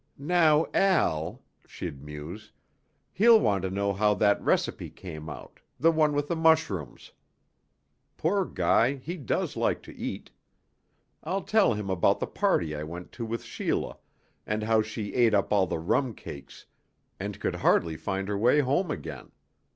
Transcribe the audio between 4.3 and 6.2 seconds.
recipe came out, the one